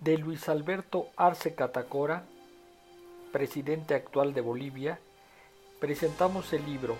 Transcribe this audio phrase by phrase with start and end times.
[0.00, 2.22] de Luis Alberto Arce Catacora,
[3.32, 5.00] presidente actual de Bolivia,
[5.80, 6.96] presentamos el libro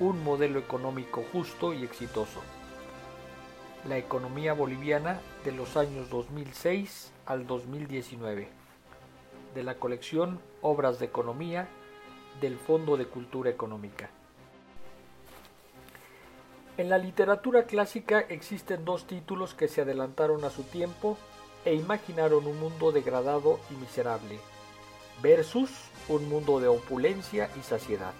[0.00, 2.40] Un modelo económico justo y exitoso.
[3.86, 8.48] La economía boliviana de los años 2006 al 2019,
[9.54, 11.68] de la colección Obras de Economía
[12.40, 14.08] del Fondo de Cultura Económica.
[16.78, 21.18] En la literatura clásica existen dos títulos que se adelantaron a su tiempo
[21.64, 24.38] e imaginaron un mundo degradado y miserable,
[25.22, 25.70] versus
[26.08, 28.12] un mundo de opulencia y saciedad.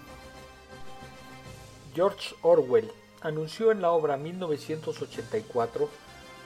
[1.93, 2.91] George Orwell
[3.21, 5.89] anunció en la obra 1984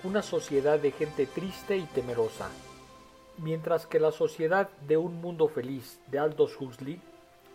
[0.03, 2.49] una sociedad de gente triste y temerosa,
[3.37, 7.01] mientras que la sociedad de un mundo feliz de Aldous Huxley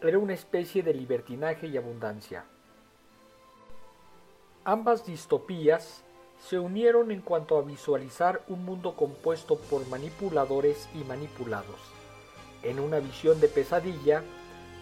[0.00, 2.44] era una especie de libertinaje y abundancia.
[4.64, 6.02] Ambas distopías
[6.48, 11.80] se unieron en cuanto a visualizar un mundo compuesto por manipuladores y manipulados,
[12.62, 14.22] en una visión de pesadilla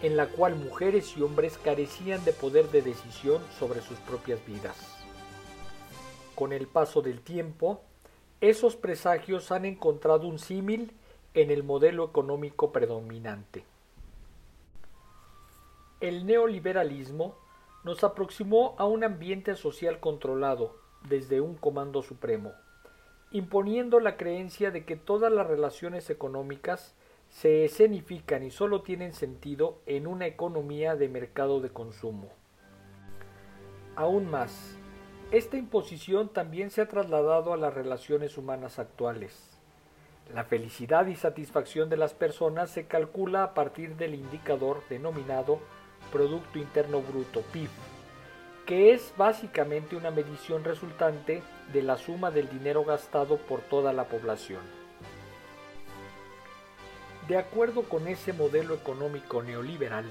[0.01, 4.75] en la cual mujeres y hombres carecían de poder de decisión sobre sus propias vidas.
[6.33, 7.81] Con el paso del tiempo,
[8.41, 10.93] esos presagios han encontrado un símil
[11.35, 13.63] en el modelo económico predominante.
[15.99, 17.35] El neoliberalismo
[17.83, 22.53] nos aproximó a un ambiente social controlado desde un comando supremo,
[23.31, 26.95] imponiendo la creencia de que todas las relaciones económicas
[27.29, 32.29] se escenifican y solo tienen sentido en una economía de mercado de consumo.
[33.95, 34.75] Aún más,
[35.31, 39.57] esta imposición también se ha trasladado a las relaciones humanas actuales.
[40.33, 45.59] La felicidad y satisfacción de las personas se calcula a partir del indicador denominado
[46.11, 47.69] Producto Interno Bruto, PIB,
[48.71, 54.05] que es básicamente una medición resultante de la suma del dinero gastado por toda la
[54.05, 54.61] población.
[57.27, 60.05] De acuerdo con ese modelo económico neoliberal,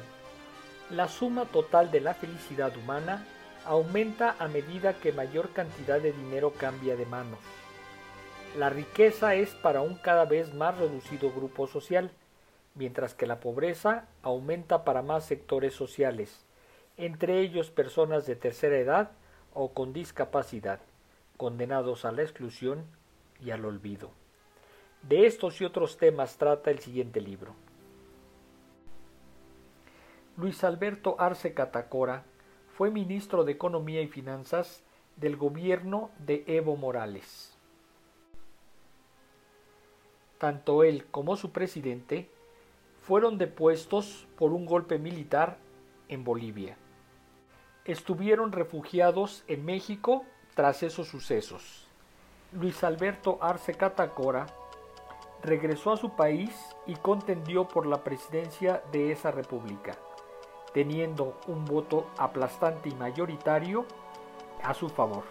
[0.90, 3.24] la suma total de la felicidad humana
[3.64, 7.40] aumenta a medida que mayor cantidad de dinero cambia de manos.
[8.58, 12.10] La riqueza es para un cada vez más reducido grupo social,
[12.74, 16.44] mientras que la pobreza aumenta para más sectores sociales,
[17.00, 19.12] entre ellos personas de tercera edad
[19.54, 20.80] o con discapacidad,
[21.36, 22.84] condenados a la exclusión
[23.40, 24.10] y al olvido.
[25.02, 27.54] De estos y otros temas trata el siguiente libro.
[30.36, 32.24] Luis Alberto Arce Catacora
[32.76, 34.82] fue ministro de Economía y Finanzas
[35.16, 37.56] del gobierno de Evo Morales.
[40.38, 42.30] Tanto él como su presidente
[43.02, 45.58] fueron depuestos por un golpe militar
[46.08, 46.76] en Bolivia.
[47.90, 50.24] Estuvieron refugiados en México
[50.54, 51.88] tras esos sucesos.
[52.52, 54.46] Luis Alberto Arce Catacora
[55.42, 56.54] regresó a su país
[56.86, 59.96] y contendió por la presidencia de esa república,
[60.72, 63.84] teniendo un voto aplastante y mayoritario
[64.62, 65.24] a su favor.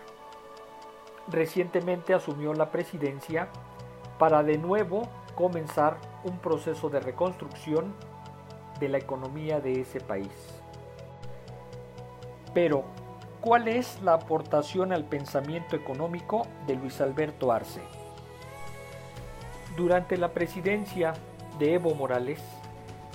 [1.29, 3.47] Recientemente asumió la presidencia
[4.17, 5.03] para de nuevo
[5.33, 5.95] comenzar
[6.25, 7.95] un proceso de reconstrucción
[8.81, 10.58] de la economía de ese país.
[12.53, 12.83] Pero,
[13.41, 17.81] ¿cuál es la aportación al pensamiento económico de Luis Alberto Arce?
[19.75, 21.13] Durante la presidencia
[21.59, 22.41] de Evo Morales,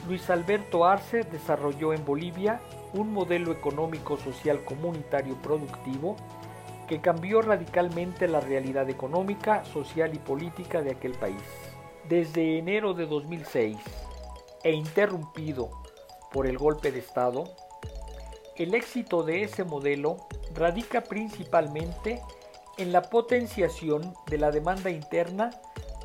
[0.06, 2.60] Luis Alberto Arce desarrolló en Bolivia
[2.92, 6.16] un modelo económico social comunitario productivo
[6.86, 11.42] que cambió radicalmente la realidad económica, social y política de aquel país.
[12.08, 13.78] Desde enero de 2006
[14.62, 15.70] e interrumpido
[16.30, 17.44] por el golpe de Estado,
[18.56, 20.16] el éxito de ese modelo
[20.54, 22.22] radica principalmente
[22.76, 25.50] en la potenciación de la demanda interna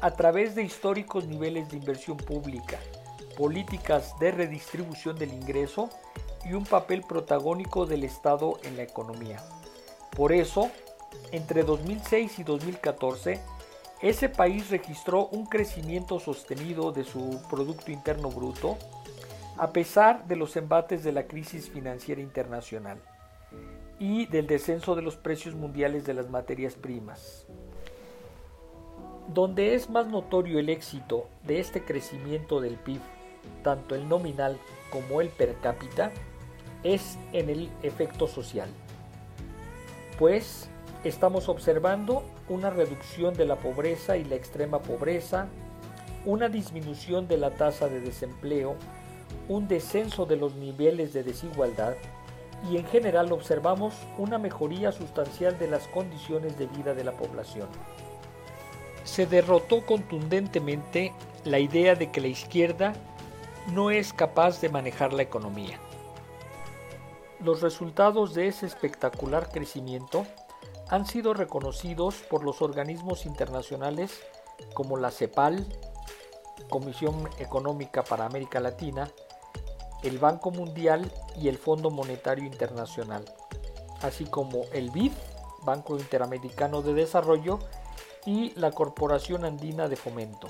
[0.02, 2.80] a través de históricos niveles de inversión pública,
[3.38, 5.90] políticas de redistribución del ingreso
[6.46, 9.44] y un papel protagónico del Estado en la economía.
[10.16, 10.70] Por eso,
[11.31, 13.42] entre 2006 y 2014,
[14.02, 18.78] ese país registró un crecimiento sostenido de su Producto Interno Bruto,
[19.59, 22.97] a pesar de los embates de la crisis financiera internacional
[24.00, 27.45] y del descenso de los precios mundiales de las materias primas.
[29.27, 33.01] Donde es más notorio el éxito de este crecimiento del PIB,
[33.61, 34.57] tanto el nominal
[34.94, 36.13] como el per cápita,
[36.83, 38.69] es en el efecto social.
[40.17, 40.69] Pues
[41.03, 45.47] estamos observando una reducción de la pobreza y la extrema pobreza,
[46.25, 48.77] una disminución de la tasa de desempleo,
[49.50, 51.96] un descenso de los niveles de desigualdad
[52.69, 57.68] y en general observamos una mejoría sustancial de las condiciones de vida de la población.
[59.04, 61.13] se derrotó contundentemente
[61.44, 62.94] la idea de que la izquierda
[63.74, 65.80] no es capaz de manejar la economía.
[67.40, 70.28] Los resultados de ese espectacular crecimiento
[70.90, 74.22] han sido reconocidos por los organismos internacionales
[74.74, 75.66] como la CEPAL,
[76.69, 79.10] Comisión Económica para América Latina,
[80.04, 83.25] el Banco Mundial y el Fondo Monetario Internacional,
[84.01, 85.12] así como el BID,
[85.63, 87.60] Banco Interamericano de Desarrollo,
[88.25, 90.48] y la Corporación Andina de Fomento.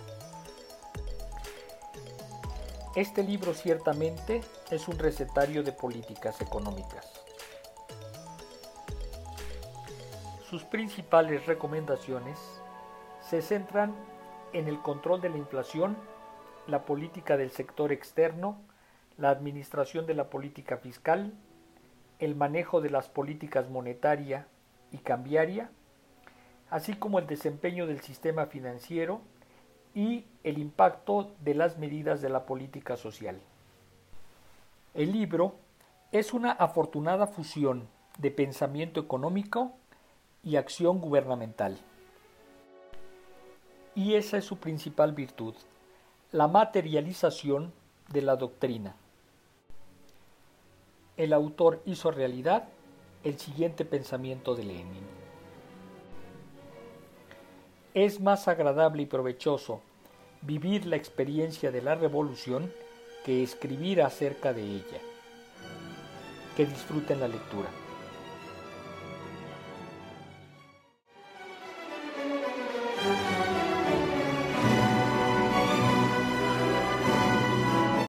[2.96, 4.42] Este libro ciertamente
[4.72, 7.08] es un recetario de políticas económicas.
[10.50, 12.40] Sus principales recomendaciones
[13.22, 13.96] se centran
[14.54, 15.96] en el control de la inflación,
[16.66, 18.58] la política del sector externo,
[19.20, 21.34] la administración de la política fiscal,
[22.20, 24.48] el manejo de las políticas monetaria
[24.92, 25.70] y cambiaria,
[26.70, 29.22] así como el desempeño del sistema financiero
[29.94, 33.40] y el impacto de las medidas de la política social.
[34.94, 35.56] El libro
[36.12, 37.88] es una afortunada fusión
[38.18, 39.74] de pensamiento económico
[40.44, 41.78] y acción gubernamental.
[43.96, 45.56] Y esa es su principal virtud,
[46.32, 47.74] la materialización
[48.08, 48.96] de la doctrina.
[51.20, 52.70] El autor hizo realidad
[53.26, 55.04] el siguiente pensamiento de Lenin.
[57.94, 59.82] Es más agradable y provechoso
[60.42, 62.72] vivir la experiencia de la revolución
[63.26, 65.02] que escribir acerca de ella.
[66.56, 67.68] Que disfruten la lectura.